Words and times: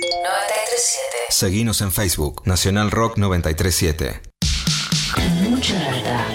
937. 0.00 1.06
Seguinos 1.28 1.80
en 1.80 1.92
Facebook, 1.92 2.42
Nacional 2.46 2.90
Rock 2.90 3.18
937. 3.18 4.22
Mucha 5.42 5.74
verdad. 5.74 6.26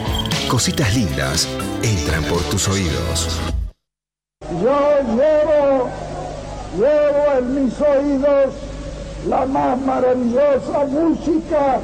Cositas 0.47 0.95
lindas 0.95 1.47
entran 1.81 2.23
por 2.25 2.41
tus 2.43 2.67
oídos. 2.67 3.39
Yo 4.61 4.99
llevo, 5.15 5.89
llevo 6.77 7.37
en 7.39 7.65
mis 7.65 7.81
oídos 7.81 8.53
la 9.27 9.45
más 9.45 9.79
maravillosa 9.81 10.85
música. 10.85 11.81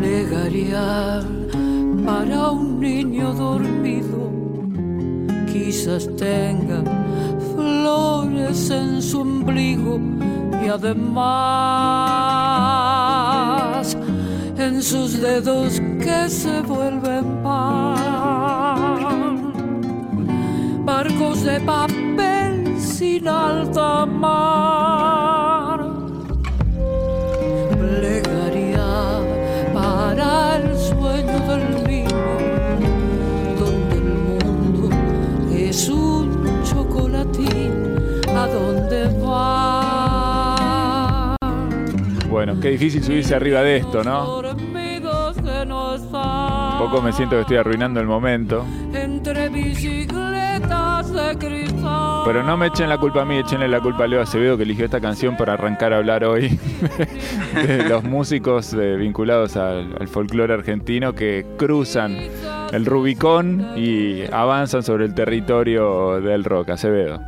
Plegaria 0.00 1.22
para 2.04 2.50
un 2.50 2.80
niño 2.80 3.32
dormido, 3.34 3.75
quizás 5.86 6.08
tenga 6.16 6.82
flores 7.54 8.70
en 8.70 9.00
su 9.00 9.20
ombligo 9.20 10.00
y 10.64 10.68
además 10.68 11.06
en 14.58 14.82
sus 14.82 15.20
dedos 15.20 15.80
que 16.00 16.28
se 16.28 16.60
vuelven 16.62 17.40
pan, 17.44 17.94
barcos 20.84 21.44
de 21.44 21.60
papel 21.60 22.05
Bueno, 42.36 42.60
qué 42.60 42.68
difícil 42.68 43.02
subirse 43.02 43.34
arriba 43.34 43.62
de 43.62 43.78
esto, 43.78 44.04
¿no? 44.04 44.40
Un 44.40 44.56
poco 46.78 47.00
me 47.00 47.10
siento 47.14 47.36
que 47.36 47.40
estoy 47.40 47.56
arruinando 47.56 47.98
el 47.98 48.06
momento. 48.06 48.62
Pero 52.26 52.42
no 52.42 52.58
me 52.58 52.66
echen 52.66 52.90
la 52.90 52.98
culpa 52.98 53.22
a 53.22 53.24
mí, 53.24 53.38
echenle 53.38 53.68
la 53.68 53.80
culpa 53.80 54.04
a 54.04 54.06
Leo 54.06 54.20
Acevedo 54.20 54.58
que 54.58 54.64
eligió 54.64 54.84
esta 54.84 55.00
canción 55.00 55.34
para 55.38 55.54
arrancar 55.54 55.94
a 55.94 55.96
hablar 55.96 56.24
hoy 56.24 56.60
de 57.54 57.88
los 57.88 58.04
músicos 58.04 58.74
eh, 58.74 58.96
vinculados 58.96 59.56
al, 59.56 59.96
al 59.98 60.08
folclore 60.08 60.52
argentino 60.52 61.14
que 61.14 61.46
cruzan 61.56 62.18
el 62.70 62.84
Rubicón 62.84 63.78
y 63.78 64.30
avanzan 64.30 64.82
sobre 64.82 65.06
el 65.06 65.14
territorio 65.14 66.20
del 66.20 66.44
rock. 66.44 66.68
Acevedo. 66.68 67.18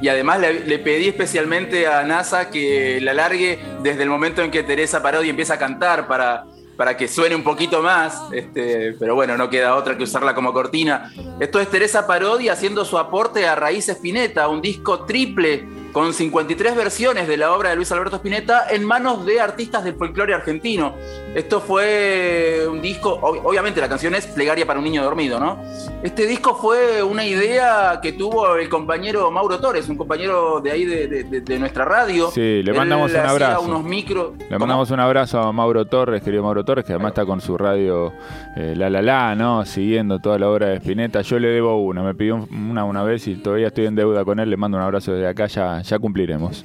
Y 0.00 0.08
además 0.08 0.40
le, 0.40 0.78
pedí 0.78 1.08
especialmente 1.08 1.86
a 1.86 2.02
NASA 2.02 2.50
que 2.50 3.00
la 3.00 3.14
largue 3.14 3.58
desde 3.82 4.02
el 4.02 4.08
momento 4.08 4.42
en 4.42 4.50
que 4.50 4.62
Teresa 4.62 5.02
Parodi 5.02 5.30
empieza 5.30 5.54
a 5.54 5.58
cantar 5.58 6.06
para, 6.06 6.44
para 6.76 6.96
que 6.96 7.08
suene 7.08 7.34
un 7.34 7.44
poquito 7.44 7.80
más. 7.82 8.20
Este, 8.32 8.94
pero 8.98 9.14
bueno, 9.14 9.36
no 9.36 9.48
queda 9.48 9.76
otra 9.76 9.96
que 9.96 10.04
usarla 10.04 10.34
como 10.34 10.52
cortina. 10.52 11.12
Esto 11.40 11.60
es 11.60 11.68
Teresa 11.70 12.06
Parodi 12.06 12.48
haciendo 12.48 12.84
su 12.84 12.98
aporte 12.98 13.46
a 13.46 13.54
Raíz 13.54 13.88
Spinetta, 13.88 14.48
un 14.48 14.60
disco 14.60 15.04
triple 15.04 15.83
con 15.94 16.12
53 16.12 16.74
versiones 16.76 17.28
de 17.28 17.36
la 17.36 17.52
obra 17.52 17.70
de 17.70 17.76
Luis 17.76 17.90
Alberto 17.92 18.16
Spinetta 18.16 18.64
en 18.68 18.84
manos 18.84 19.24
de 19.24 19.40
artistas 19.40 19.84
del 19.84 19.94
folclore 19.94 20.34
argentino. 20.34 20.94
Esto 21.36 21.60
fue 21.60 22.66
un 22.68 22.82
disco, 22.82 23.20
ob- 23.20 23.40
obviamente 23.44 23.80
la 23.80 23.88
canción 23.88 24.12
es 24.16 24.26
Plegaria 24.26 24.66
para 24.66 24.80
un 24.80 24.84
niño 24.84 25.04
dormido, 25.04 25.38
¿no? 25.38 25.58
Este 26.02 26.26
disco 26.26 26.56
fue 26.56 27.00
una 27.02 27.24
idea 27.24 28.00
que 28.02 28.12
tuvo 28.12 28.56
el 28.56 28.68
compañero 28.68 29.30
Mauro 29.30 29.60
Torres, 29.60 29.88
un 29.88 29.96
compañero 29.96 30.60
de 30.60 30.70
ahí 30.72 30.84
de, 30.84 31.06
de- 31.06 31.24
de- 31.24 31.40
de 31.40 31.58
nuestra 31.60 31.84
radio. 31.84 32.28
Sí, 32.32 32.62
le 32.64 32.72
Él 32.72 32.76
mandamos 32.76 33.12
un 33.12 33.20
abrazo. 33.20 33.62
unos 33.62 33.84
micros. 33.84 34.32
Le 34.50 34.58
mandamos 34.58 34.90
un 34.90 34.98
abrazo 35.00 35.38
a 35.40 35.52
Mauro 35.52 35.86
Torres, 35.86 36.22
querido 36.22 36.42
Mauro 36.42 36.64
Torres, 36.64 36.84
que 36.84 36.92
además 36.92 37.10
está 37.12 37.24
con 37.24 37.40
su 37.40 37.56
radio 37.56 38.12
eh, 38.56 38.74
La 38.76 38.90
La 38.90 39.00
La, 39.00 39.34
¿no? 39.36 39.64
Siguiendo 39.64 40.18
toda 40.18 40.38
la 40.40 40.48
obra 40.50 40.66
de 40.70 40.76
Spinetta. 40.78 41.20
Yo 41.22 41.38
le 41.38 41.48
debo 41.48 41.80
una, 41.82 42.02
me 42.02 42.14
pidió 42.16 42.34
un- 42.34 42.70
una 42.70 42.84
una 42.84 43.04
vez 43.04 43.28
y 43.28 43.36
todavía 43.36 43.68
estoy 43.68 43.86
en 43.86 43.94
deuda 43.94 44.24
con 44.24 44.40
él. 44.40 44.50
Le 44.50 44.56
mando 44.56 44.76
un 44.76 44.82
abrazo 44.82 45.12
desde 45.12 45.28
acá, 45.28 45.46
ya, 45.46 45.80
ya 45.88 45.98
cumpliremos. 45.98 46.64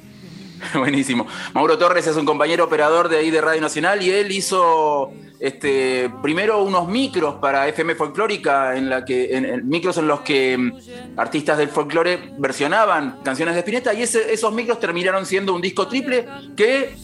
Buenísimo. 0.74 1.26
Mauro 1.54 1.78
Torres 1.78 2.06
es 2.06 2.16
un 2.16 2.26
compañero 2.26 2.64
operador 2.64 3.08
de 3.08 3.18
ahí 3.18 3.30
de 3.30 3.40
Radio 3.40 3.60
Nacional 3.60 4.02
y 4.02 4.10
él 4.10 4.30
hizo 4.32 5.12
este, 5.38 6.10
primero 6.22 6.62
unos 6.62 6.86
micros 6.88 7.36
para 7.36 7.66
FM 7.68 7.94
Folclórica, 7.94 8.76
en 8.76 8.90
la 8.90 9.04
que, 9.04 9.36
en, 9.36 9.68
micros 9.68 9.96
en 9.98 10.06
los 10.06 10.20
que 10.20 10.56
mm, 10.58 11.18
artistas 11.18 11.58
del 11.58 11.68
folclore 11.68 12.34
versionaban 12.38 13.20
canciones 13.22 13.54
de 13.54 13.60
Spinetta 13.60 13.94
y 13.94 14.02
esos 14.02 14.52
micros 14.52 14.78
terminaron 14.78 15.24
siendo 15.24 15.54
un 15.54 15.62
disco 15.62 15.86
triple 15.86 16.26
que 16.56 16.94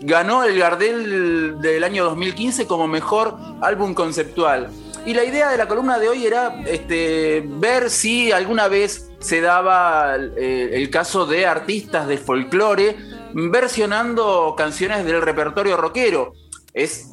ganó 0.00 0.44
el 0.44 0.58
Gardel 0.58 1.60
del 1.60 1.84
año 1.84 2.04
2015 2.04 2.66
como 2.66 2.86
mejor 2.88 3.36
álbum 3.62 3.94
conceptual. 3.94 4.70
Y 5.06 5.14
la 5.14 5.24
idea 5.24 5.50
de 5.50 5.56
la 5.56 5.68
columna 5.68 5.98
de 5.98 6.08
hoy 6.08 6.26
era 6.26 6.60
este, 6.66 7.44
ver 7.46 7.90
si 7.90 8.32
alguna 8.32 8.66
vez 8.66 9.08
se 9.26 9.40
daba 9.40 10.14
eh, 10.16 10.70
el 10.74 10.88
caso 10.88 11.26
de 11.26 11.46
artistas 11.46 12.06
de 12.06 12.16
folclore 12.16 12.96
versionando 13.34 14.54
canciones 14.56 15.04
del 15.04 15.20
repertorio 15.20 15.76
rockero. 15.76 16.32
Es 16.72 17.12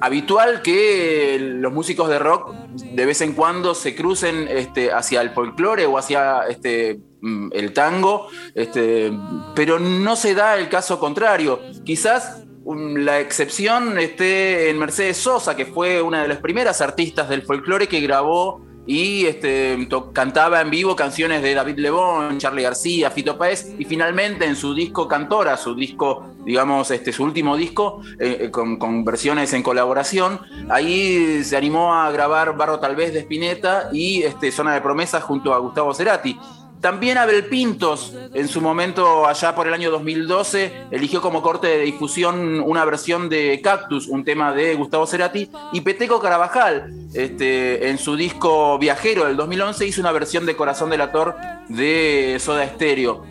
habitual 0.00 0.60
que 0.62 1.38
los 1.40 1.72
músicos 1.72 2.08
de 2.08 2.18
rock 2.18 2.52
de 2.94 3.06
vez 3.06 3.20
en 3.20 3.34
cuando 3.34 3.76
se 3.76 3.94
crucen 3.94 4.48
este, 4.48 4.90
hacia 4.90 5.20
el 5.20 5.30
folclore 5.30 5.86
o 5.86 5.96
hacia 5.98 6.40
este, 6.48 6.98
mm, 7.20 7.50
el 7.52 7.72
tango, 7.72 8.26
este, 8.56 9.12
pero 9.54 9.78
no 9.78 10.16
se 10.16 10.34
da 10.34 10.58
el 10.58 10.68
caso 10.68 10.98
contrario. 10.98 11.60
Quizás 11.84 12.42
um, 12.64 12.96
la 12.96 13.20
excepción 13.20 14.00
esté 14.00 14.68
en 14.68 14.80
Mercedes 14.80 15.18
Sosa, 15.18 15.54
que 15.54 15.66
fue 15.66 16.02
una 16.02 16.22
de 16.22 16.28
las 16.28 16.38
primeras 16.38 16.80
artistas 16.80 17.28
del 17.28 17.42
folclore 17.42 17.86
que 17.86 18.00
grabó 18.00 18.71
y 18.86 19.26
este, 19.26 19.88
cantaba 20.12 20.60
en 20.60 20.70
vivo 20.70 20.96
canciones 20.96 21.42
de 21.42 21.54
David 21.54 21.78
Lebón, 21.78 22.38
Charlie 22.38 22.62
García, 22.62 23.10
Fito 23.10 23.38
Páez, 23.38 23.72
y 23.78 23.84
finalmente 23.84 24.44
en 24.44 24.56
su 24.56 24.74
disco 24.74 25.06
Cantora, 25.06 25.56
su 25.56 25.74
disco, 25.74 26.34
digamos, 26.44 26.90
este, 26.90 27.12
su 27.12 27.22
último 27.22 27.56
disco, 27.56 28.02
eh, 28.18 28.38
eh, 28.40 28.50
con, 28.50 28.78
con 28.78 29.04
versiones 29.04 29.52
en 29.52 29.62
colaboración, 29.62 30.40
ahí 30.68 31.44
se 31.44 31.56
animó 31.56 31.94
a 31.94 32.10
grabar 32.10 32.56
Barro 32.56 32.80
Tal 32.80 32.96
vez 32.96 33.12
de 33.12 33.20
Spinetta 33.20 33.90
y 33.92 34.22
este, 34.22 34.50
Zona 34.50 34.74
de 34.74 34.80
Promesas 34.80 35.22
junto 35.22 35.54
a 35.54 35.58
Gustavo 35.58 35.94
Cerati. 35.94 36.38
También 36.82 37.16
Abel 37.16 37.44
Pintos, 37.44 38.12
en 38.34 38.48
su 38.48 38.60
momento, 38.60 39.24
allá 39.28 39.54
por 39.54 39.68
el 39.68 39.72
año 39.72 39.92
2012, 39.92 40.88
eligió 40.90 41.22
como 41.22 41.40
corte 41.40 41.68
de 41.68 41.78
difusión 41.78 42.58
una 42.58 42.84
versión 42.84 43.28
de 43.28 43.60
Cactus, 43.62 44.08
un 44.08 44.24
tema 44.24 44.52
de 44.52 44.74
Gustavo 44.74 45.06
Cerati, 45.06 45.48
y 45.72 45.82
Peteco 45.82 46.18
Carabajal, 46.18 46.92
este, 47.14 47.88
en 47.88 47.98
su 47.98 48.16
disco 48.16 48.80
Viajero 48.80 49.26
del 49.26 49.36
2011, 49.36 49.86
hizo 49.86 50.00
una 50.00 50.10
versión 50.10 50.44
de 50.44 50.56
Corazón 50.56 50.90
del 50.90 51.02
Ator 51.02 51.36
de 51.68 52.38
Soda 52.40 52.66
Stereo. 52.66 53.24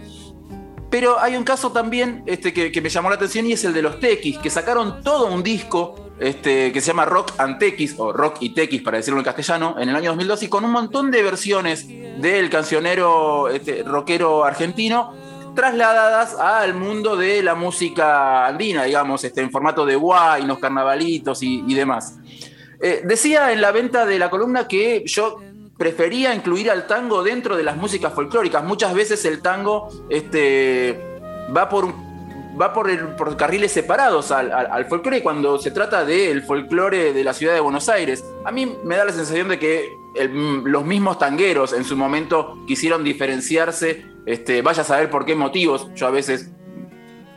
Pero 0.90 1.20
hay 1.20 1.36
un 1.36 1.44
caso 1.44 1.74
también 1.74 2.24
este, 2.28 2.54
que, 2.54 2.72
que 2.72 2.80
me 2.80 2.88
llamó 2.88 3.10
la 3.10 3.16
atención 3.16 3.46
y 3.46 3.52
es 3.52 3.66
el 3.66 3.74
de 3.74 3.82
los 3.82 4.00
Tequis, 4.00 4.38
que 4.38 4.50
sacaron 4.50 5.04
todo 5.04 5.26
un 5.26 5.44
disco 5.44 6.11
este, 6.22 6.72
que 6.72 6.80
se 6.82 6.88
llama 6.88 7.06
Rock 7.06 7.34
and 7.40 7.58
Tequis, 7.60 7.96
o 7.98 8.14
Rock 8.14 8.38
y 8.42 8.54
Tequis 8.54 8.82
para 8.82 8.98
decirlo 8.98 9.20
en 9.20 9.26
castellano, 9.26 9.76
en 9.80 9.90
el 9.90 9.96
año 9.96 10.12
2012 10.12 10.46
y 10.46 10.48
con 10.50 10.64
un 10.64 10.72
montón 10.72 11.12
de 11.12 11.24
versiones 11.24 11.86
del 11.88 12.50
cancionero 12.50 13.50
este, 13.50 13.84
rockero 13.84 14.46
argentino 14.46 15.14
trasladadas 15.56 16.36
al 16.40 16.76
mundo 16.76 17.18
de 17.18 17.44
la 17.44 17.56
música 17.56 18.46
andina, 18.48 18.84
digamos, 18.86 19.24
este, 19.26 19.42
en 19.42 19.52
formato 19.52 19.86
de 19.86 19.96
guay, 19.98 20.44
los 20.46 20.60
carnavalitos 20.60 21.44
y, 21.44 21.64
y 21.68 21.74
demás. 21.74 22.16
Eh, 22.80 23.02
decía 23.04 23.52
en 23.52 23.60
la 23.60 23.72
venta 23.72 24.06
de 24.06 24.18
la 24.18 24.30
columna 24.30 24.68
que 24.68 25.04
yo 25.06 25.40
prefería 25.78 26.34
incluir 26.34 26.72
al 26.72 26.88
tango 26.88 27.22
dentro 27.22 27.58
de 27.58 27.64
las 27.64 27.76
músicas 27.76 28.14
folclóricas. 28.14 28.64
Muchas 28.64 28.94
veces 28.94 29.26
el 29.26 29.42
tango 29.42 29.90
este, 30.10 30.98
va 31.56 31.68
por 31.68 31.86
un- 31.86 32.11
va 32.62 32.74
por, 32.74 32.90
el- 32.90 33.16
carriles 33.38 33.72
separados 33.72 34.32
al, 34.32 34.52
al- 34.52 34.68
al 34.72 34.86
folclore 34.86 35.24
cuando 35.24 35.58
se 35.58 35.72
trata 35.72 36.06
del 36.06 36.44
folclore 36.44 37.12
de 37.14 37.24
la 37.24 37.34
ciudad 37.34 37.54
de 37.54 37.60
Buenos 37.60 37.90
Aires. 37.90 38.24
A 38.46 38.52
mí 38.52 38.78
me 38.84 38.96
da 38.98 39.06
la 39.06 39.12
sensación 39.12 39.48
de 39.50 39.58
que 39.60 39.90
los 40.66 40.86
mismos 40.86 41.18
tangueros 41.18 41.74
en 41.74 41.84
su 41.84 41.96
momento 41.98 42.58
quisieron 42.68 43.04
diferenciarse, 43.04 44.06
este, 44.26 44.62
vaya 44.62 44.82
a 44.82 44.86
saber 44.86 45.10
por 45.10 45.26
qué 45.26 45.36
motivos. 45.36 45.88
Yo 45.96 46.08
a 46.08 46.12
veces 46.12 46.52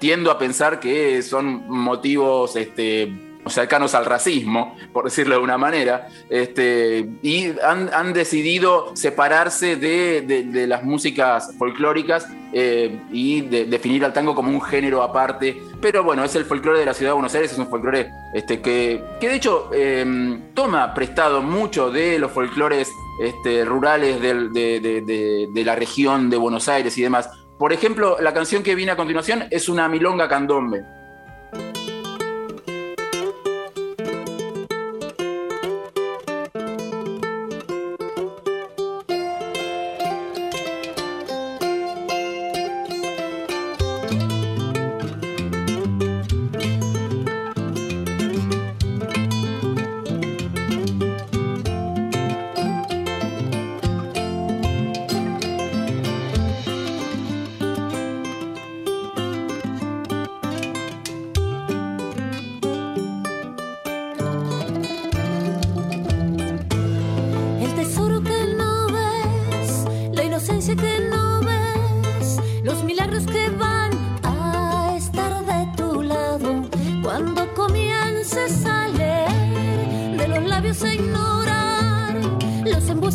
tiendo 0.01 0.31
a 0.31 0.39
pensar 0.39 0.81
que 0.81 1.23
son 1.23 1.67
motivos 1.69 2.57
este, 2.57 3.24
cercanos 3.49 3.95
al 3.95 4.05
racismo, 4.07 4.77
por 4.93 5.05
decirlo 5.05 5.37
de 5.37 5.43
una 5.43 5.59
manera, 5.59 6.09
este, 6.31 7.07
y 7.23 7.53
han, 7.61 7.91
han 7.93 8.13
decidido 8.13 8.93
separarse 8.97 9.77
de, 9.77 10.23
de- 10.23 10.67
las 10.67 10.83
músicas 10.83 11.53
folclóricas 11.59 12.27
eh, 12.53 12.99
y 13.13 13.43
de- 13.43 13.67
definir 13.67 14.05
al 14.05 14.13
tango 14.13 14.35
como 14.35 14.49
un 14.51 14.63
género 14.63 15.03
aparte. 15.03 15.61
Pero 15.81 16.03
bueno, 16.03 16.25
es 16.25 16.35
el 16.37 16.45
folclore 16.45 16.79
de 16.81 16.87
la 16.87 16.95
ciudad 16.95 17.11
de 17.11 17.15
Buenos 17.15 17.35
Aires, 17.35 17.53
es 17.53 17.59
un 17.59 17.69
folclore 17.69 18.11
este, 18.33 18.61
que, 18.63 19.03
que 19.21 19.29
de 19.29 19.35
hecho 19.35 19.71
eh, 19.75 20.39
toma 20.55 20.95
prestado 20.95 21.43
mucho 21.43 21.91
de 21.91 22.19
los 22.19 22.33
folclores 22.33 22.91
este, 23.21 23.65
rurales 23.65 24.21
de, 24.21 25.63
la 25.65 25.75
región 25.75 26.31
de 26.31 26.37
Buenos 26.37 26.69
Aires 26.69 26.97
y 26.99 27.03
demás. 27.03 27.29
Por 27.59 27.73
ejemplo, 27.73 28.17
la 28.21 28.33
canción 28.35 28.63
que 28.63 28.75
viene 28.75 28.93
a 28.93 28.97
continuación 28.97 29.45
es 29.51 29.69
una 29.69 29.89
milonga 29.89 30.29
candombe. 30.29 30.83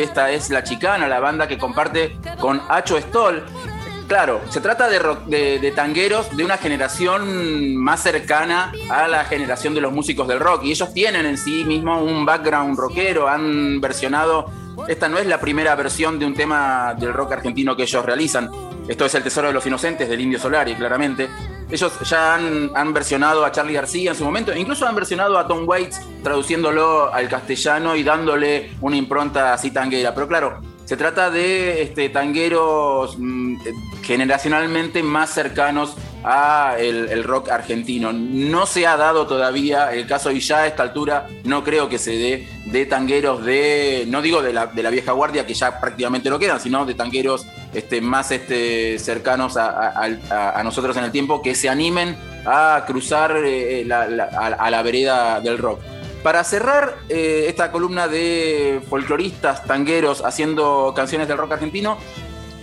esta 0.00 0.30
es 0.30 0.50
La 0.50 0.64
Chicana, 0.64 1.08
la 1.08 1.20
banda 1.20 1.46
que 1.48 1.58
comparte 1.58 2.18
con 2.40 2.60
Hacho 2.68 3.00
Stoll. 3.00 3.42
Claro, 4.06 4.40
se 4.50 4.60
trata 4.60 4.88
de, 4.88 5.58
de, 5.58 5.70
tangueros 5.72 6.36
de 6.36 6.44
una 6.44 6.56
generación 6.58 7.76
más 7.76 8.02
cercana 8.04 8.72
a 8.88 9.08
la 9.08 9.24
generación 9.24 9.74
de 9.74 9.80
los 9.80 9.92
músicos 9.92 10.28
del 10.28 10.38
rock. 10.38 10.62
Y 10.64 10.70
ellos 10.70 10.94
tienen 10.94 11.26
en 11.26 11.36
sí 11.36 11.64
mismo 11.64 12.00
un 12.00 12.24
background 12.24 12.78
rockero, 12.78 13.28
han 13.28 13.80
versionado, 13.80 14.50
esta 14.86 15.08
no 15.08 15.18
es 15.18 15.26
la 15.26 15.40
primera 15.40 15.74
versión 15.74 16.20
de 16.20 16.26
un 16.26 16.34
tema 16.34 16.94
del 16.96 17.12
rock 17.12 17.32
argentino 17.32 17.74
que 17.74 17.82
ellos 17.82 18.04
realizan, 18.04 18.48
esto 18.86 19.06
es 19.06 19.14
El 19.16 19.24
Tesoro 19.24 19.48
de 19.48 19.54
los 19.54 19.66
Inocentes 19.66 20.08
del 20.08 20.20
Indio 20.20 20.38
Solari, 20.38 20.76
claramente, 20.76 21.28
ellos 21.70 21.92
ya 22.08 22.34
han, 22.34 22.92
versionado 22.92 23.44
a 23.44 23.52
Charlie 23.52 23.74
García 23.74 24.10
en 24.10 24.16
su 24.16 24.24
momento, 24.24 24.54
incluso 24.54 24.86
han 24.86 24.94
versionado 24.94 25.38
a 25.38 25.46
Tom 25.46 25.68
Waits, 25.68 26.00
traduciéndolo 26.22 27.12
al 27.12 27.28
castellano 27.28 27.96
y 27.96 28.02
dándole 28.02 28.72
una 28.80 28.96
impronta 28.96 29.52
así 29.52 29.70
tanguera. 29.70 30.14
Pero 30.14 30.28
claro, 30.28 30.60
se 30.86 30.96
trata 30.96 31.30
de 31.30 31.82
este, 31.82 32.08
tangueros 32.08 33.16
mm, 33.18 33.56
generacionalmente 34.02 35.02
más 35.02 35.30
cercanos 35.34 35.96
a 36.24 36.76
el, 36.78 37.24
rock 37.24 37.50
argentino. 37.50 38.12
No 38.12 38.66
se 38.66 38.86
ha 38.86 38.96
dado 38.96 39.26
todavía 39.26 39.92
el 39.92 40.06
caso 40.06 40.30
y 40.30 40.40
ya 40.40 40.58
a 40.58 40.66
esta 40.66 40.84
altura 40.84 41.28
no 41.44 41.64
creo 41.64 41.88
que 41.88 41.98
se 41.98 42.12
dé 42.12 42.48
de 42.66 42.86
tangueros 42.86 43.44
de, 43.44 44.04
no 44.08 44.22
digo 44.22 44.42
de 44.42 44.52
la, 44.52 44.66
de 44.66 44.82
la 44.82 44.90
vieja 44.90 45.12
guardia 45.12 45.44
que 45.44 45.54
ya 45.54 45.80
prácticamente 45.80 46.30
no 46.30 46.38
quedan, 46.38 46.60
sino 46.60 46.86
de 46.86 46.94
tangueros 46.94 47.46
este, 47.74 48.00
más 48.00 48.30
este, 48.30 48.98
cercanos 48.98 49.56
a, 49.56 50.62
nosotros 50.64 50.96
en 50.96 51.04
el 51.04 51.12
tiempo 51.12 51.42
que 51.42 51.54
se 51.54 51.68
animen 51.68 52.16
a 52.44 52.84
cruzar 52.86 53.36
eh, 53.44 53.86
a, 53.92 54.70
la 54.70 54.82
vereda 54.82 55.40
del 55.40 55.58
rock. 55.58 55.80
Para 56.26 56.42
cerrar 56.42 56.96
eh, 57.08 57.44
esta 57.46 57.70
columna 57.70 58.08
de 58.08 58.82
folcloristas, 58.90 59.64
tangueros 59.64 60.24
haciendo 60.24 60.92
canciones 60.92 61.28
del 61.28 61.38
rock 61.38 61.52
argentino, 61.52 61.98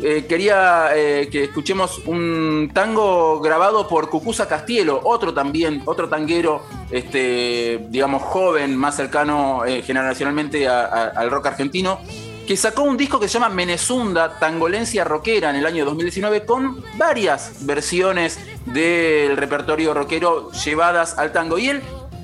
eh, 0.01 0.25
quería 0.27 0.89
que 0.94 1.45
escuchemos 1.45 2.00
un 2.00 2.71
tango 2.74 3.39
grabado 3.39 3.88
por 3.88 4.10
Cucuza 4.10 4.50
Castielo, 4.50 5.00
otro 5.06 5.33
también, 5.33 5.81
otro 5.86 6.10
tanguero, 6.10 6.62
este, 6.92 7.86
digamos, 7.88 8.24
joven, 8.24 8.75
más 8.75 8.98
cercano 8.98 9.62
generacionalmente 9.86 10.68
al 10.68 11.31
rock 11.31 11.45
argentino, 11.45 12.00
que 12.45 12.57
sacó 12.57 12.83
un 12.83 12.98
disco 12.98 13.18
que 13.18 13.30
se 13.30 13.36
llama 13.36 13.48
Menezunda, 13.48 14.39
Tangolencia 14.39 15.06
Rockera, 15.06 15.51
en 15.51 15.56
el 15.56 15.65
año 15.65 15.86
2019, 15.86 16.45
con 16.45 16.83
varias 16.98 17.65
versiones 17.65 18.38
del 18.65 19.38
repertorio 19.38 19.94
rockero 19.94 20.51
llevadas 20.51 21.18
al 21.18 21.31
tango. 21.31 21.57
Y 21.57 21.69
él, 21.69 21.81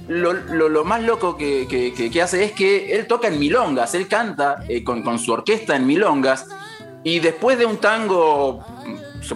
lo, 0.10 0.84
más 0.84 1.04
loco 1.04 1.38
que, 1.38 2.22
hace 2.22 2.44
es 2.44 2.52
que 2.52 2.96
él 2.96 3.08
toca 3.08 3.28
en 3.28 3.40
milongas, 3.40 3.94
él 3.94 4.08
canta 4.08 4.64
eh, 4.68 4.84
con, 4.84 5.20
su 5.20 5.32
orquesta 5.32 5.76
en 5.76 5.86
milongas, 5.86 6.48
y 7.04 7.20
después 7.20 7.58
de 7.58 7.66
un 7.66 7.78
tango, 7.78 8.66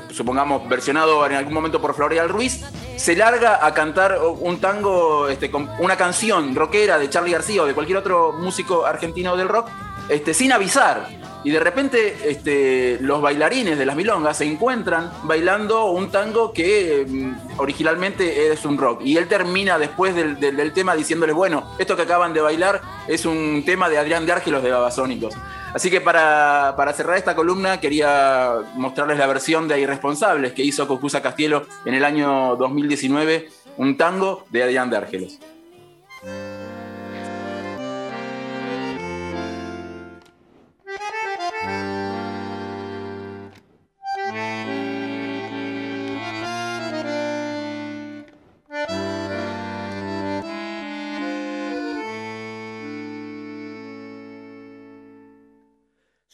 supongamos, 0.10 0.68
versionado 0.68 1.26
en 1.26 1.34
algún 1.34 1.54
momento 1.54 1.82
por 1.82 1.94
Floreal 1.94 2.28
Ruiz, 2.28 2.62
se 2.98 3.16
larga 3.16 3.66
a 3.66 3.74
cantar 3.74 4.20
un 4.22 4.60
tango, 4.60 5.30
este, 5.30 5.50
con 5.50 5.70
una 5.80 5.96
canción 5.96 6.56
rockera 6.56 7.00
de 7.00 7.10
Charlie 7.10 7.32
García 7.32 7.64
o 7.64 7.66
de 7.66 7.74
cualquier 7.74 8.00
otro 8.00 8.34
músico 8.34 8.86
argentino 8.86 9.38
del 9.38 9.48
rock, 9.48 9.70
este, 10.10 10.34
sin 10.34 10.52
avisar. 10.52 11.23
Y 11.44 11.52
de 11.52 11.60
repente 11.60 12.16
este, 12.26 12.98
los 13.02 13.22
bailarines 13.22 13.78
de 13.78 13.86
las 13.86 13.96
milongas 13.96 14.38
se 14.38 14.46
encuentran 14.46 15.12
bailando 15.24 15.86
un 15.92 16.10
tango 16.10 16.54
que 16.54 17.06
mm, 17.08 17.60
originalmente 17.60 18.52
es 18.52 18.64
un 18.66 18.78
rock. 18.78 19.02
Y 19.04 19.18
él 19.18 19.28
termina 19.28 19.78
después 19.78 20.16
del, 20.16 20.74
tema 20.74 20.96
diciéndole, 20.96 21.34
bueno, 21.34 21.76
esto 21.78 21.96
que 21.96 22.04
acaban 22.04 22.34
de 22.34 22.42
bailar 22.42 22.82
es 23.08 23.26
un 23.26 23.64
tema 23.66 23.90
de 23.90 23.98
Adrián 23.98 24.26
de 24.26 24.32
Árgelos 24.32 24.64
de 24.64 24.72
Babasónicos. 24.72 25.34
Así 25.74 25.90
que 25.90 26.02
para, 26.02 26.94
cerrar 26.96 27.18
esta 27.18 27.36
columna 27.36 27.80
quería 27.80 28.60
mostrarles 28.76 29.18
la 29.18 29.28
versión 29.28 29.68
de 29.68 29.80
Irresponsables 29.80 30.54
que 30.54 30.64
hizo 30.64 30.88
Cocusa 30.88 31.22
Castielo 31.22 31.66
en 31.86 31.96
el 31.96 32.06
año 32.06 32.56
2019, 32.56 33.50
un 33.78 33.98
tango 33.98 34.46
de 34.52 34.64
Adrián 34.64 34.90
de 34.90 34.98
Árgelos. 34.98 35.40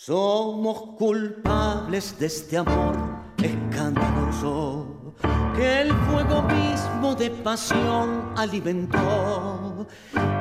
Somos 0.09 0.97
culpables 0.97 2.17
de 2.17 2.25
este 2.25 2.57
amor 2.57 2.97
escandaloso 3.37 5.13
que 5.55 5.81
el 5.81 5.93
fuego 5.93 6.41
mismo 6.41 7.13
de 7.13 7.29
pasión 7.29 8.33
alimentó, 8.35 9.85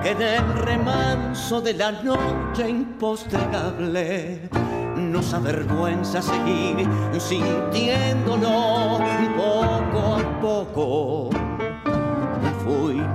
que 0.03 0.13
en 0.13 0.23
el 0.23 0.55
remanso 0.65 1.61
de 1.61 1.75
la 1.75 1.93
noche 1.93 2.67
impostregable 2.67 4.49
nos 4.97 5.35
avergüenza 5.35 6.23
seguir 6.23 6.89
sintiéndolo 7.21 9.01
poco 9.37 10.15
a 10.15 10.41
poco. 10.41 11.68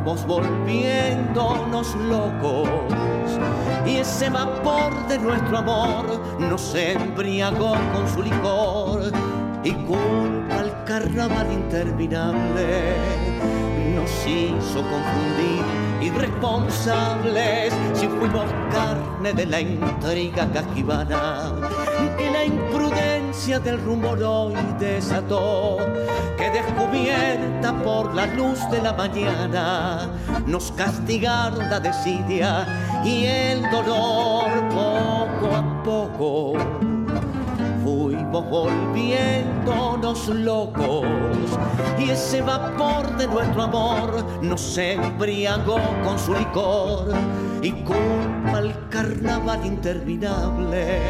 Fuimos 0.03 0.27
volviéndonos 0.27 1.95
locos. 1.95 2.67
Y 3.85 3.97
ese 3.97 4.29
vapor 4.29 5.07
de 5.07 5.17
nuestro 5.17 5.59
amor 5.59 6.21
nos 6.39 6.75
embriagó 6.75 7.75
con 7.93 8.09
su 8.13 8.21
licor. 8.21 9.13
Y 9.63 9.71
culpa 9.71 10.59
al 10.59 10.83
carnaval 10.83 11.53
interminable 11.53 12.97
nos 13.95 14.11
hizo 14.27 14.81
confundir 14.81 15.63
irresponsables. 16.01 17.73
Si 17.93 18.05
fuimos 18.09 18.51
carne 18.73 19.31
de 19.31 19.45
la 19.45 19.61
intriga 19.61 20.51
cajibana 20.51 21.53
y 22.19 22.29
la 22.29 22.43
imprudencia 22.43 23.12
del 23.33 23.83
rumor 23.83 24.21
hoy 24.21 24.53
desató 24.79 25.77
que 26.37 26.51
descubierta 26.51 27.73
por 27.83 28.13
la 28.13 28.27
luz 28.27 28.59
de 28.69 28.79
la 28.79 28.93
mañana 28.93 30.11
nos 30.45 30.71
castigaron 30.73 31.67
la 31.67 31.79
desidia 31.79 33.01
y 33.03 33.25
el 33.25 33.63
dolor 33.71 34.45
poco 34.69 35.55
a 35.55 35.83
poco. 35.83 36.53
Fuimos 37.83 38.49
volviéndonos 38.49 40.27
locos 40.29 41.07
y 41.97 42.11
ese 42.11 42.43
vapor 42.43 43.17
de 43.17 43.27
nuestro 43.27 43.63
amor 43.63 44.25
nos 44.43 44.77
embriagó 44.77 45.79
con 46.03 46.19
su 46.19 46.35
licor 46.35 47.11
y 47.63 47.71
culpa 47.71 48.59
al 48.59 48.89
carnaval 48.89 49.65
interminable 49.65 51.01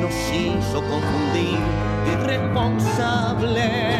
nos 0.00 0.14
hizo 0.32 0.82
confundir 0.82 1.58
irresponsable. 2.12 3.98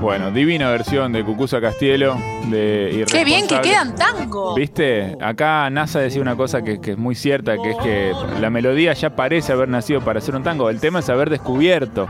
Bueno, 0.00 0.30
divina 0.30 0.70
versión 0.70 1.12
de 1.12 1.24
Cucusa 1.24 1.62
Castielo 1.62 2.18
de 2.50 3.06
Qué 3.10 3.24
bien 3.24 3.46
que 3.46 3.58
quedan 3.62 3.94
tango. 3.94 4.54
¿Viste? 4.54 5.16
Acá 5.18 5.70
NASA 5.70 5.98
decía 5.98 6.20
una 6.20 6.36
cosa 6.36 6.62
que, 6.62 6.78
que 6.78 6.92
es 6.92 6.98
muy 6.98 7.14
cierta, 7.14 7.56
que 7.56 7.70
es 7.70 7.76
que 7.78 8.12
la 8.38 8.50
melodía 8.50 8.92
ya 8.92 9.16
parece 9.16 9.52
haber 9.52 9.70
nacido 9.70 10.02
para 10.02 10.18
hacer 10.18 10.36
un 10.36 10.42
tango. 10.42 10.68
El 10.68 10.78
tema 10.78 10.98
es 10.98 11.08
haber 11.08 11.30
descubierto 11.30 12.06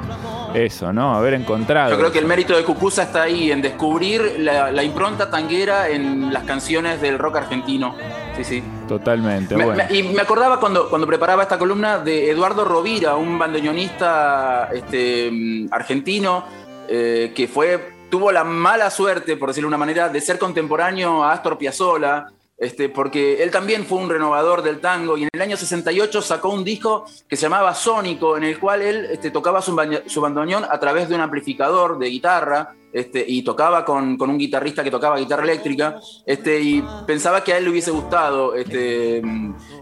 eso, 0.55 0.93
¿no? 0.93 1.15
Haber 1.15 1.35
encontrado. 1.35 1.91
Yo 1.91 1.99
creo 1.99 2.13
que 2.13 2.19
el 2.21 2.27
mérito 2.27 2.57
de 2.57 2.65
Cucuza 2.65 3.03
está 3.03 3.23
ahí, 3.23 3.51
en 3.51 3.61
descubrir 3.61 4.37
la, 4.39 4.71
la 4.71 4.83
impronta 4.83 5.29
tanguera 5.31 5.89
en 5.89 6.33
las 6.33 6.45
canciones 6.45 7.01
del 7.01 7.19
rock 7.19 7.37
argentino. 7.37 7.97
Sí, 8.37 8.45
sí. 8.45 8.63
Totalmente, 8.89 9.57
Me- 9.57 9.65
bueno. 9.65 9.85
me- 9.89 9.95
y 9.97 10.03
me 10.03 10.21
acordaba 10.23 10.59
cuando, 10.61 10.89
cuando 10.89 11.07
preparaba 11.07 11.43
esta 11.43 11.59
columna 11.59 11.99
de 11.99 12.31
Eduardo 12.31 12.65
Rovira, 12.65 13.15
un 13.17 13.39
bandoneonista 13.39 14.71
este, 14.73 15.67
argentino 15.71 16.45
eh, 16.89 17.33
que 17.35 17.49
fue, 17.49 17.93
tuvo 18.11 18.31
la 18.33 18.45
mala 18.45 18.91
suerte, 18.91 19.37
por 19.37 19.49
decirlo 19.51 19.67
de 19.69 19.71
una 19.71 19.79
manera, 19.79 20.09
de 20.09 20.21
ser 20.21 20.39
contemporáneo 20.39 21.23
a 21.25 21.33
Astor 21.33 21.59
Piazzolla, 21.59 22.27
este, 22.57 22.89
porque 22.89 23.43
él 23.43 23.51
también 23.51 23.85
fue 23.85 23.99
un 23.99 24.09
renovador 24.09 24.63
del 24.63 24.81
tango 24.81 25.17
y 25.17 25.25
en 25.25 25.29
el 25.33 25.43
año 25.43 25.57
68 25.57 26.23
sacó 26.23 26.51
un 26.51 26.65
disco 26.65 27.05
que 27.29 27.37
se 27.37 27.43
llamaba 27.43 27.75
Sónico, 27.75 28.37
en 28.37 28.45
el 28.45 28.59
cual 28.59 28.83
él 28.83 29.07
este, 29.11 29.31
tocaba 29.31 29.61
su, 29.61 29.77
su 30.07 30.21
bandoneón 30.21 30.65
a 30.65 30.79
través 30.79 31.09
de 31.09 31.15
un 31.15 31.21
amplificador 31.21 31.99
de 31.99 32.09
guitarra 32.09 32.75
este, 32.95 33.25
y 33.27 33.43
tocaba 33.43 33.85
con, 33.85 34.17
con 34.17 34.31
un 34.31 34.39
guitarrista 34.39 34.85
que 34.85 34.91
tocaba 34.91 35.19
guitarra 35.19 35.43
eléctrica 35.43 35.99
este, 36.25 36.61
y 36.61 36.85
pensaba 37.07 37.43
que 37.43 37.53
a 37.53 37.59
él 37.59 37.65
le 37.65 37.71
hubiese 37.71 37.91
gustado 37.91 38.55
este, 38.55 39.21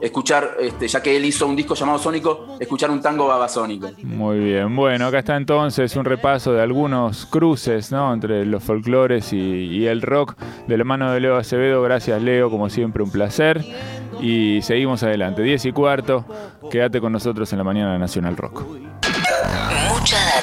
escuchar, 0.01 0.57
este, 0.59 0.89
ya 0.89 1.03
que 1.03 1.15
él 1.15 1.25
hizo 1.27 1.47
un 1.47 1.55
disco 1.55 1.75
llamado 1.75 1.99
Sónico, 1.99 2.57
escuchar 2.59 2.91
un 2.91 3.03
tango 3.03 3.27
babasónico. 3.27 3.91
Muy 4.03 4.39
bien, 4.39 4.75
bueno, 4.75 5.07
acá 5.07 5.19
está 5.19 5.37
entonces 5.37 5.95
un 5.95 6.07
repaso 6.07 6.55
de 6.55 6.63
algunos 6.63 7.27
cruces, 7.27 7.93
¿no? 7.93 8.15
Entre 8.15 8.47
los 8.47 8.65
folclores 8.65 9.35
y, 9.35 9.37
y 9.37 9.87
el 9.87 10.01
rock 10.01 10.35
de 10.67 10.79
la 10.79 10.85
mano 10.85 11.13
de 11.13 11.21
Leo 11.21 11.37
Acevedo. 11.37 11.83
Gracias, 11.83 12.23
Leo, 12.23 12.51
como 12.51 12.71
siempre, 12.71 13.03
un 13.03 13.11
placer. 13.11 13.63
Y 14.23 14.63
seguimos 14.63 15.03
adelante, 15.03 15.43
10 15.43 15.67
y 15.67 15.73
cuarto. 15.73 16.25
Quédate 16.71 17.01
con 17.01 17.13
nosotros 17.13 17.53
en 17.53 17.59
la 17.59 17.65
mañana 17.65 17.93
de 17.93 17.99
Nacional 17.99 18.37
Rock. 18.37 18.63
Mucha 19.91 20.17
data. 20.17 20.42